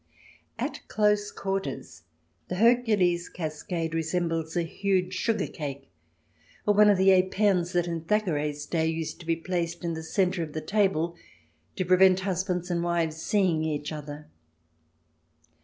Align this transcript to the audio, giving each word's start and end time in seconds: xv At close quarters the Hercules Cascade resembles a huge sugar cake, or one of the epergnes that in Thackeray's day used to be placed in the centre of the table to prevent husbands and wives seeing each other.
xv 0.57 0.65
At 0.65 0.87
close 0.87 1.29
quarters 1.29 2.05
the 2.47 2.55
Hercules 2.55 3.29
Cascade 3.29 3.93
resembles 3.93 4.57
a 4.57 4.63
huge 4.63 5.13
sugar 5.13 5.45
cake, 5.45 5.91
or 6.65 6.73
one 6.73 6.89
of 6.89 6.97
the 6.97 7.11
epergnes 7.11 7.73
that 7.73 7.85
in 7.85 8.01
Thackeray's 8.05 8.65
day 8.65 8.87
used 8.87 9.19
to 9.19 9.27
be 9.27 9.35
placed 9.35 9.83
in 9.83 9.93
the 9.93 10.01
centre 10.01 10.41
of 10.41 10.53
the 10.53 10.59
table 10.61 11.15
to 11.75 11.85
prevent 11.85 12.21
husbands 12.21 12.71
and 12.71 12.81
wives 12.83 13.17
seeing 13.17 13.63
each 13.63 13.91
other. 13.91 14.27